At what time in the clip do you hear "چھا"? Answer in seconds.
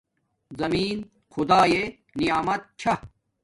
2.79-2.93